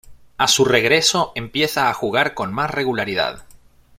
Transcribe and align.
A 0.39 0.47
su 0.47 0.65
regreso 0.65 1.31
empieza 1.35 1.87
a 1.87 1.93
jugar 1.93 2.33
con 2.33 2.51
más 2.51 2.71
regularidad. 2.71 3.43